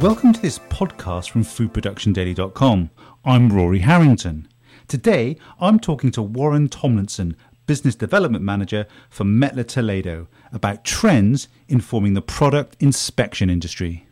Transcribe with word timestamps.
Welcome 0.00 0.34
to 0.34 0.42
this 0.42 0.58
podcast 0.58 1.30
from 1.30 1.42
foodproductiondaily.com. 1.42 2.90
I'm 3.24 3.48
Rory 3.48 3.78
Harrington. 3.78 4.46
Today, 4.88 5.38
I'm 5.58 5.80
talking 5.80 6.10
to 6.10 6.20
Warren 6.20 6.68
Tomlinson, 6.68 7.34
Business 7.66 7.94
Development 7.94 8.44
Manager 8.44 8.86
for 9.08 9.24
Mettler 9.24 9.66
Toledo, 9.66 10.28
about 10.52 10.84
trends 10.84 11.48
informing 11.66 12.12
the 12.12 12.20
product 12.20 12.76
inspection 12.78 13.48
industry. 13.48 14.06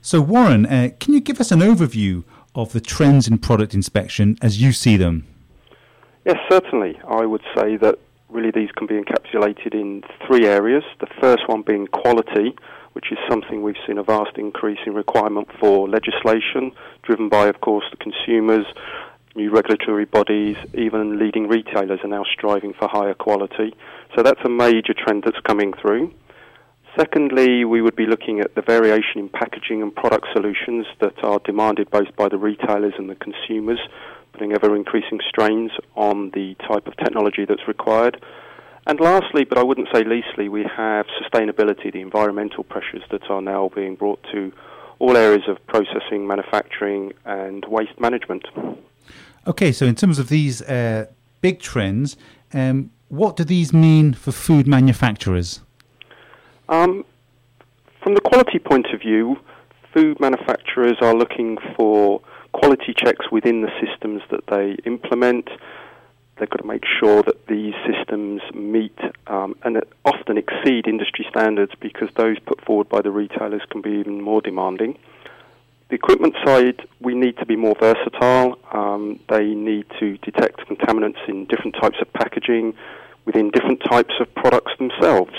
So, 0.00 0.22
Warren, 0.22 0.64
uh, 0.64 0.92
can 0.98 1.12
you 1.12 1.20
give 1.20 1.42
us 1.42 1.52
an 1.52 1.60
overview 1.60 2.24
of 2.54 2.72
the 2.72 2.80
trends 2.80 3.28
in 3.28 3.36
product 3.36 3.74
inspection 3.74 4.38
as 4.40 4.62
you 4.62 4.72
see 4.72 4.96
them? 4.96 5.26
Yes, 6.24 6.38
certainly. 6.50 6.98
I 7.06 7.26
would 7.26 7.42
say 7.54 7.76
that 7.76 7.98
really 8.30 8.50
these 8.50 8.70
can 8.72 8.86
be 8.86 8.94
encapsulated 8.94 9.74
in 9.74 10.04
three 10.26 10.46
areas. 10.46 10.84
The 11.00 11.06
first 11.20 11.46
one 11.48 11.60
being 11.60 11.86
quality, 11.88 12.56
which 12.98 13.12
is 13.12 13.18
something 13.30 13.62
we've 13.62 13.76
seen 13.86 13.96
a 13.96 14.02
vast 14.02 14.36
increase 14.38 14.80
in 14.84 14.92
requirement 14.92 15.46
for 15.60 15.88
legislation, 15.88 16.72
driven 17.04 17.28
by, 17.28 17.46
of 17.46 17.60
course, 17.60 17.84
the 17.92 17.96
consumers, 17.96 18.66
new 19.36 19.52
regulatory 19.52 20.04
bodies, 20.04 20.56
even 20.74 21.16
leading 21.16 21.46
retailers 21.46 22.00
are 22.02 22.08
now 22.08 22.24
striving 22.24 22.74
for 22.74 22.88
higher 22.88 23.14
quality. 23.14 23.72
So 24.16 24.24
that's 24.24 24.40
a 24.44 24.48
major 24.48 24.94
trend 24.98 25.22
that's 25.24 25.38
coming 25.46 25.74
through. 25.80 26.12
Secondly, 26.98 27.64
we 27.64 27.82
would 27.82 27.94
be 27.94 28.06
looking 28.06 28.40
at 28.40 28.56
the 28.56 28.62
variation 28.62 29.20
in 29.20 29.28
packaging 29.28 29.80
and 29.80 29.94
product 29.94 30.26
solutions 30.32 30.84
that 31.00 31.22
are 31.22 31.38
demanded 31.44 31.88
both 31.92 32.08
by 32.16 32.28
the 32.28 32.36
retailers 32.36 32.94
and 32.98 33.08
the 33.08 33.14
consumers, 33.14 33.78
putting 34.32 34.54
ever 34.54 34.74
increasing 34.74 35.20
strains 35.28 35.70
on 35.94 36.30
the 36.30 36.56
type 36.66 36.88
of 36.88 36.96
technology 36.96 37.44
that's 37.48 37.68
required. 37.68 38.20
And 38.88 38.98
lastly, 39.00 39.44
but 39.44 39.58
I 39.58 39.62
wouldn't 39.62 39.88
say 39.94 40.02
leastly, 40.02 40.48
we 40.48 40.64
have 40.64 41.04
sustainability, 41.22 41.92
the 41.92 42.00
environmental 42.00 42.64
pressures 42.64 43.02
that 43.10 43.30
are 43.30 43.42
now 43.42 43.70
being 43.74 43.96
brought 43.96 44.22
to 44.32 44.50
all 44.98 45.14
areas 45.14 45.42
of 45.46 45.64
processing, 45.66 46.26
manufacturing, 46.26 47.12
and 47.26 47.66
waste 47.66 48.00
management. 48.00 48.46
Okay, 49.46 49.72
so 49.72 49.84
in 49.84 49.94
terms 49.94 50.18
of 50.18 50.30
these 50.30 50.62
uh, 50.62 51.04
big 51.42 51.60
trends, 51.60 52.16
um, 52.54 52.90
what 53.08 53.36
do 53.36 53.44
these 53.44 53.74
mean 53.74 54.14
for 54.14 54.32
food 54.32 54.66
manufacturers? 54.66 55.60
Um, 56.70 57.04
from 58.02 58.14
the 58.14 58.22
quality 58.22 58.58
point 58.58 58.86
of 58.94 59.00
view, 59.00 59.36
food 59.92 60.18
manufacturers 60.18 60.96
are 61.02 61.14
looking 61.14 61.58
for 61.76 62.22
quality 62.52 62.94
checks 62.96 63.26
within 63.30 63.60
the 63.60 63.70
systems 63.84 64.22
that 64.30 64.46
they 64.46 64.76
implement. 64.90 65.48
They've 66.38 66.48
got 66.48 66.60
to 66.60 66.66
make 66.66 66.84
sure 67.00 67.22
that 67.24 67.46
these 67.46 67.74
systems 67.86 68.42
meet 68.54 68.96
um, 69.26 69.56
and 69.64 69.82
often 70.04 70.38
exceed 70.38 70.86
industry 70.86 71.26
standards 71.28 71.72
because 71.80 72.08
those 72.16 72.38
put 72.40 72.60
forward 72.64 72.88
by 72.88 73.00
the 73.00 73.10
retailers 73.10 73.62
can 73.70 73.82
be 73.82 73.90
even 73.90 74.20
more 74.22 74.40
demanding. 74.40 74.96
The 75.88 75.94
equipment 75.94 76.34
side, 76.44 76.86
we 77.00 77.14
need 77.14 77.38
to 77.38 77.46
be 77.46 77.56
more 77.56 77.74
versatile. 77.80 78.58
Um, 78.72 79.18
they 79.28 79.46
need 79.54 79.86
to 79.98 80.18
detect 80.18 80.60
contaminants 80.68 81.26
in 81.26 81.46
different 81.46 81.76
types 81.80 81.96
of 82.00 82.12
packaging 82.12 82.74
within 83.24 83.50
different 83.50 83.82
types 83.88 84.14
of 84.20 84.32
products 84.34 84.72
themselves. 84.78 85.32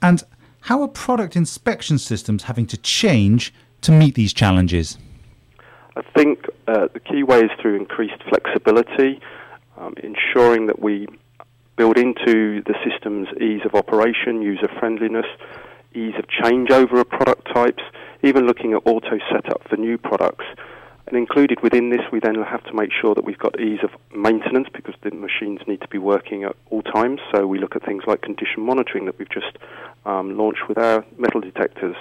And 0.00 0.22
how 0.62 0.80
are 0.80 0.88
product 0.88 1.36
inspection 1.36 1.98
systems 1.98 2.44
having 2.44 2.66
to 2.66 2.78
change 2.78 3.52
to 3.82 3.92
meet 3.92 4.14
these 4.14 4.32
challenges? 4.32 4.96
I 5.96 6.02
think 6.16 6.46
uh, 6.66 6.88
the 6.92 7.00
key 7.00 7.22
way 7.22 7.40
is 7.40 7.50
through 7.60 7.76
increased 7.76 8.22
flexibility, 8.28 9.20
um, 9.76 9.94
ensuring 10.02 10.66
that 10.66 10.80
we 10.80 11.06
build 11.76 11.96
into 11.98 12.62
the 12.62 12.74
system's 12.88 13.28
ease 13.40 13.62
of 13.64 13.74
operation, 13.74 14.42
user 14.42 14.68
friendliness, 14.78 15.26
ease 15.94 16.14
of 16.18 16.26
changeover 16.26 17.00
of 17.00 17.08
product 17.08 17.52
types, 17.52 17.82
even 18.22 18.46
looking 18.46 18.72
at 18.72 18.82
auto 18.86 19.18
setup 19.30 19.66
for 19.68 19.76
new 19.76 19.98
products. 19.98 20.44
And 21.06 21.18
included 21.18 21.60
within 21.62 21.90
this, 21.90 22.00
we 22.10 22.18
then 22.20 22.34
have 22.42 22.64
to 22.64 22.72
make 22.72 22.90
sure 22.90 23.14
that 23.14 23.24
we've 23.24 23.38
got 23.38 23.60
ease 23.60 23.80
of 23.82 23.90
maintenance 24.16 24.68
because 24.72 24.94
the 25.02 25.10
machines 25.10 25.60
need 25.66 25.82
to 25.82 25.88
be 25.88 25.98
working 25.98 26.44
at 26.44 26.56
all 26.70 26.82
times. 26.82 27.20
So 27.34 27.46
we 27.46 27.58
look 27.58 27.76
at 27.76 27.84
things 27.84 28.04
like 28.06 28.22
condition 28.22 28.64
monitoring 28.64 29.04
that 29.04 29.18
we've 29.18 29.28
just 29.28 29.58
um, 30.06 30.38
launched 30.38 30.66
with 30.66 30.78
our 30.78 31.04
metal 31.18 31.42
detectors. 31.42 31.96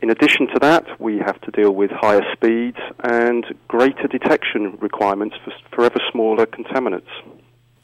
In 0.00 0.10
addition 0.10 0.46
to 0.48 0.58
that, 0.60 1.00
we 1.00 1.18
have 1.18 1.40
to 1.40 1.50
deal 1.50 1.72
with 1.72 1.90
higher 1.90 2.22
speeds 2.32 2.78
and 3.02 3.44
greater 3.66 4.06
detection 4.06 4.78
requirements 4.80 5.36
for, 5.44 5.52
for 5.72 5.84
ever 5.84 5.98
smaller 6.12 6.46
contaminants. 6.46 7.10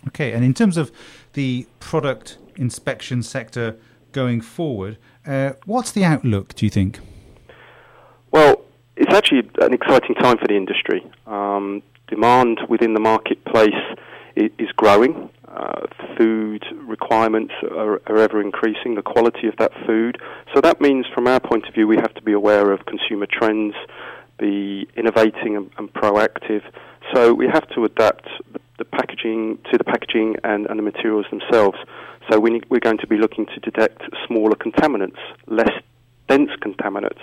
Okay, 0.09 0.33
and 0.33 0.45
in 0.45 0.55
terms 0.55 0.77
of 0.77 0.93
the 1.33 1.67
product 1.81 2.39
inspection 2.57 3.23
sector 3.23 3.77
going 4.13 4.41
forward, 4.41 4.97
uh, 5.27 5.53
what's 5.65 5.91
the 5.91 6.05
outlook, 6.05 6.55
do 6.55 6.67
you 6.67 6.71
think? 6.71 7.01
Well, 8.31 8.63
it's 8.97 9.13
actually 9.13 9.49
an 9.61 9.73
exciting 9.73 10.15
time 10.15 10.39
for 10.39 10.47
the 10.47 10.57
industry. 10.57 11.05
Um, 11.27 11.83
demand 12.07 12.61
within 12.69 12.95
the 12.95 13.01
marketplace 13.01 13.73
is 14.37 14.71
growing. 14.77 15.31
Uh, 15.55 15.87
food 16.19 16.65
requirements 16.85 17.55
are, 17.71 18.03
are, 18.09 18.19
ever 18.19 18.41
increasing, 18.41 18.97
the 18.97 19.03
quality 19.03 19.47
of 19.47 19.55
that 19.59 19.71
food. 19.87 20.21
So 20.53 20.61
that 20.61 20.81
means, 20.81 21.07
from 21.15 21.29
our 21.29 21.39
point 21.39 21.69
of 21.69 21.75
view, 21.75 21.87
we 21.87 21.95
have 21.97 22.13
to 22.15 22.23
be 22.23 22.33
aware 22.33 22.73
of 22.73 22.87
consumer 22.87 23.27
trends, 23.31 23.75
be 24.37 24.89
innovating 24.97 25.55
and, 25.57 25.71
and 25.79 25.93
proactive. 25.93 26.63
So 27.13 27.33
we 27.33 27.47
have 27.47 27.69
to 27.71 27.85
adapt 27.85 28.27
the, 28.53 28.59
the 28.79 28.85
packaging 28.85 29.59
to 29.71 29.79
the 29.79 29.85
packaging 29.85 30.35
and, 30.43 30.67
and 30.67 30.77
the 30.77 30.83
materials 30.83 31.27
themselves. 31.31 31.79
So 32.29 32.41
we 32.41 32.61
we're 32.69 32.81
going 32.81 32.99
to 32.99 33.07
be 33.07 33.17
looking 33.17 33.47
to 33.47 33.61
detect 33.61 34.03
smaller 34.27 34.57
contaminants, 34.57 35.21
less 35.47 35.71
dense 36.29 36.51
contaminants. 36.63 37.23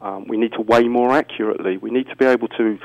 Um, 0.00 0.28
we 0.28 0.36
need 0.36 0.52
to 0.52 0.60
weigh 0.60 0.86
more 0.86 1.12
accurately. 1.12 1.78
We 1.78 1.90
need 1.90 2.06
to 2.10 2.16
be 2.16 2.26
able 2.26 2.48
to 2.48 2.78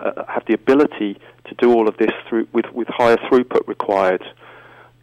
uh, 0.00 0.24
have 0.28 0.44
the 0.46 0.54
ability 0.54 1.18
to 1.48 1.54
do 1.56 1.72
all 1.72 1.88
of 1.88 1.96
this 1.98 2.10
through, 2.28 2.48
with, 2.52 2.66
with 2.72 2.88
higher 2.88 3.16
throughput 3.16 3.66
required. 3.66 4.22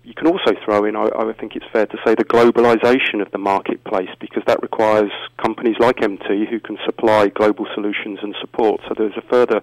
You 0.03 0.13
can 0.13 0.27
also 0.27 0.53
throw 0.63 0.85
in, 0.85 0.95
I, 0.95 1.09
I 1.15 1.33
think 1.33 1.55
it's 1.55 1.65
fair 1.71 1.85
to 1.85 1.97
say, 2.05 2.15
the 2.15 2.23
globalization 2.23 3.21
of 3.21 3.29
the 3.31 3.37
marketplace 3.37 4.09
because 4.19 4.43
that 4.47 4.61
requires 4.61 5.11
companies 5.43 5.75
like 5.79 6.01
MT 6.01 6.45
who 6.49 6.59
can 6.59 6.77
supply 6.85 7.27
global 7.27 7.67
solutions 7.73 8.19
and 8.21 8.35
support. 8.39 8.81
So 8.87 8.93
there's 8.97 9.17
a 9.17 9.21
further 9.29 9.61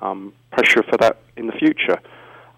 um, 0.00 0.32
pressure 0.50 0.82
for 0.82 0.96
that 0.98 1.18
in 1.36 1.46
the 1.46 1.52
future. 1.52 1.98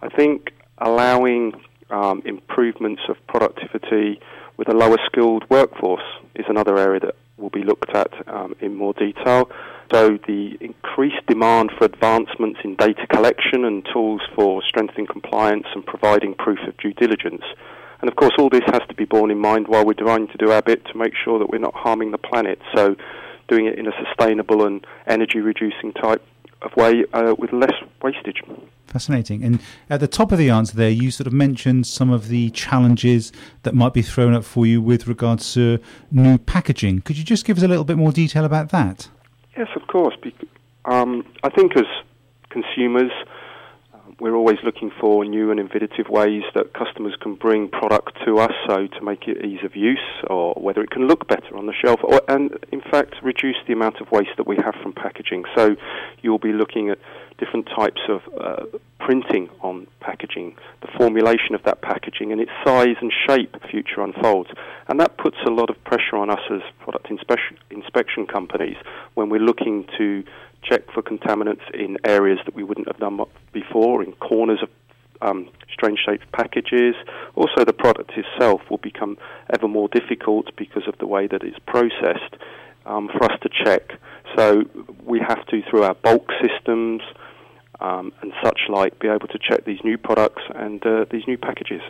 I 0.03 0.09
think 0.09 0.53
allowing 0.79 1.53
um, 1.91 2.23
improvements 2.25 3.03
of 3.09 3.17
productivity 3.27 4.21
with 4.57 4.69
a 4.69 4.75
lower 4.75 4.99
skilled 5.07 5.45
workforce 5.51 6.03
is 6.35 6.47
another 6.49 6.79
area 6.79 7.01
that 7.01 7.17
will 7.37 7.51
be 7.51 7.63
looked 7.63 7.91
at 7.91 8.11
um, 8.29 8.57
in 8.61 8.75
more 8.75 8.95
detail. 8.95 9.51
So 9.93 10.19
the 10.27 10.57
increased 10.61 11.25
demand 11.29 11.71
for 11.79 11.85
advancements 11.85 12.61
in 12.65 12.75
data 12.77 13.07
collection 13.09 13.65
and 13.65 13.87
tools 13.93 14.21
for 14.35 14.63
strengthening 14.67 15.07
compliance 15.07 15.67
and 15.75 15.87
providing 15.87 16.35
proof 16.35 16.59
of 16.67 16.77
due 16.79 16.93
diligence. 16.93 17.43
And 18.01 18.11
of 18.11 18.17
course, 18.17 18.33
all 18.39 18.51
this 18.51 18.65
has 18.67 18.83
to 18.89 18.95
be 18.95 19.05
borne 19.05 19.31
in 19.31 19.39
mind 19.39 19.69
while 19.69 19.87
we're 19.87 19.95
trying 19.95 20.29
to 20.29 20.37
do 20.39 20.51
our 20.51 20.63
bit 20.63 20.85
to 20.87 20.99
make 20.99 21.15
sure 21.25 21.39
that 21.39 21.51
we're 21.51 21.59
not 21.59 21.75
harming 21.75 22.11
the 22.11 22.19
planet. 22.19 22.61
So 22.75 22.97
doing 23.49 23.67
it 23.67 23.79
in 23.79 23.87
a 23.87 23.93
sustainable 24.05 24.67
and 24.67 24.85
energy 25.07 25.39
reducing 25.39 25.93
type 25.93 26.23
of 26.63 26.75
way 26.77 27.05
uh, 27.13 27.35
with 27.39 27.53
less 27.53 27.73
wastage. 28.03 28.43
Fascinating. 28.87 29.45
And 29.45 29.61
at 29.91 30.01
the 30.01 30.09
top 30.09 30.33
of 30.33 30.39
the 30.39 30.51
answer 30.51 30.77
there, 30.77 30.91
you 30.91 31.11
sort 31.11 31.27
of 31.27 31.33
mentioned 31.33 31.87
some 31.87 32.11
of 32.11 32.29
the 32.29 32.51
challenges 32.51 33.33
that 33.63 33.75
might 33.75 33.93
be 33.93 34.03
thrown 34.03 34.35
up 34.35 34.45
for 34.45 34.67
you 34.67 34.81
with 34.81 35.07
regards 35.07 35.53
to 35.55 35.79
new 36.11 36.39
packaging. 36.39 37.03
Could 37.03 37.19
you 37.19 37.25
just 37.25 37.45
give 37.45 37.59
us 37.59 37.63
a 37.63 37.69
little 37.69 37.85
bit 37.85 37.97
more 37.97 38.13
detail 38.13 38.45
about 38.45 38.71
that? 38.71 39.09
Yes, 39.57 39.69
of 39.75 39.87
course. 39.87 40.15
Um, 40.85 41.25
I 41.43 41.49
think 41.49 41.77
as 41.77 41.87
consumers, 42.51 43.11
we're 44.21 44.35
always 44.35 44.59
looking 44.65 44.91
for 45.01 45.25
new 45.25 45.51
and 45.51 45.59
innovative 45.61 46.09
ways 46.09 46.43
that 46.55 46.73
customers 46.73 47.15
can 47.21 47.35
bring 47.35 47.69
product 47.69 48.19
to 48.25 48.39
us, 48.39 48.53
so 48.69 48.87
to 48.87 49.03
make 49.03 49.29
it 49.29 49.45
ease 49.45 49.61
of 49.65 49.77
use, 49.77 49.99
or 50.29 50.55
whether 50.55 50.81
it 50.83 50.91
can 50.91 51.07
look 51.07 51.27
better 51.29 51.57
on 51.57 51.67
the 51.67 51.73
shelf, 51.73 52.01
or, 52.03 52.21
and 52.29 52.53
in 52.73 52.81
fact 52.81 53.17
reduce 53.23 53.57
the 53.67 53.73
amount 53.73 54.01
of 54.01 54.11
waste 54.11 54.31
that 54.37 54.47
we 54.47 54.57
have 54.57 54.75
from 54.83 54.93
packaging. 54.93 55.45
So 55.55 55.77
you'll 56.23 56.39
be 56.39 56.53
looking 56.53 56.89
at 56.91 56.99
different 57.39 57.67
types 57.67 58.01
of 58.09 58.23
uh, 58.41 58.65
printing 58.99 59.49
on 59.61 59.87
packaging, 60.01 60.57
the 60.81 60.89
formulation 60.97 61.55
of 61.55 61.63
that 61.65 61.81
packaging, 61.83 62.33
and 62.33 62.41
its 62.41 62.51
size 62.65 62.97
and 63.01 63.13
shape 63.29 63.55
future 63.71 64.01
unfolds. 64.01 64.51
And 64.89 64.99
that 65.01 65.17
puts 65.19 65.37
a 65.47 65.51
lot 65.51 65.71
of 65.71 65.83
pressure 65.85 66.17
on 66.17 66.31
us 66.31 66.41
as 66.51 66.61
product 66.81 67.11
inspection, 67.11 67.59
inspection 67.71 68.27
companies 68.27 68.77
when 69.15 69.29
we're 69.29 69.41
looking 69.41 69.87
to 69.99 70.25
check 70.63 70.91
for 70.93 71.03
contaminants 71.03 71.71
in 71.73 71.97
areas 72.05 72.39
that 72.45 72.55
we 72.55 72.65
wouldn't 72.65 72.89
have 72.89 72.99
done 72.99 73.21
before, 73.53 74.03
in 74.03 74.13
corners 74.13 74.61
of 74.63 74.71
um, 75.23 75.49
strange 75.73 76.01
shaped 76.05 76.31
packages. 76.33 76.95
Also, 77.35 77.65
the 77.65 77.73
product 77.73 78.13
itself 78.17 78.61
will 78.71 78.79
become 78.79 79.17
ever 79.55 79.69
more 79.69 79.89
difficult 79.89 80.55
because 80.57 80.83
of 80.87 80.99
the 80.99 81.07
way 81.07 81.27
that 81.27 81.43
it's 81.43 81.59
processed 81.67 82.35
um, 82.87 83.09
for 83.09 83.31
us 83.31 83.39
to 83.43 83.49
check. 83.65 83.93
So, 84.37 84.65
we 85.05 85.21
have 85.21 85.47
to, 85.47 85.63
through 85.71 85.85
our 85.85 85.95
bulk 85.95 86.31
systems 86.43 87.03
um, 87.81 88.13
and 88.23 88.33
such 88.43 88.61
like, 88.69 88.99
be 88.99 89.09
able 89.09 89.29
to 89.29 89.39
check 89.39 89.65
these 89.65 89.81
new 89.85 89.99
products 89.99 90.43
and 90.55 90.85
uh, 90.87 91.05
these 91.11 91.27
new 91.27 91.39
packages. 91.39 91.83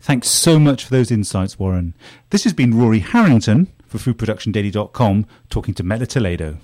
Thanks 0.00 0.28
so 0.28 0.58
much 0.58 0.84
for 0.84 0.90
those 0.90 1.10
insights, 1.10 1.58
Warren. 1.58 1.94
This 2.30 2.44
has 2.44 2.52
been 2.52 2.78
Rory 2.78 3.00
Harrington 3.00 3.68
for 3.86 3.98
foodproductiondaily.com, 3.98 5.26
talking 5.50 5.74
to 5.74 5.82
Mettler 5.82 6.06
Toledo. 6.06 6.58